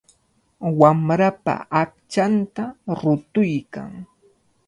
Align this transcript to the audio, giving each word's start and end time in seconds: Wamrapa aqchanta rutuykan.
Wamrapa 0.79 1.53
aqchanta 1.81 2.63
rutuykan. 2.99 3.91